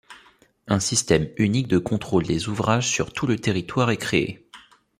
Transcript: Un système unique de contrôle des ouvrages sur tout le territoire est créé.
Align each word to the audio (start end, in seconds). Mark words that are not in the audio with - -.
Un 0.65 0.79
système 0.79 1.27
unique 1.37 1.67
de 1.67 1.77
contrôle 1.77 2.25
des 2.25 2.49
ouvrages 2.49 2.87
sur 2.89 3.13
tout 3.13 3.27
le 3.27 3.37
territoire 3.37 3.91
est 3.91 3.97
créé. 3.97 4.47